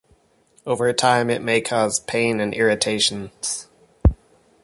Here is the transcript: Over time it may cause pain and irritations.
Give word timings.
Over 0.65 0.91
time 0.93 1.29
it 1.29 1.43
may 1.43 1.61
cause 1.61 1.99
pain 1.99 2.39
and 2.39 2.55
irritations. 2.55 3.67